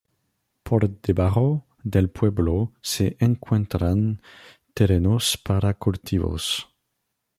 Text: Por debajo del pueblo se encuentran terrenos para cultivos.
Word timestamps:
Por 0.63 0.89
debajo 1.01 1.67
del 1.83 2.09
pueblo 2.09 2.73
se 2.81 3.17
encuentran 3.19 4.19
terrenos 4.73 5.37
para 5.37 5.75
cultivos. 5.75 6.73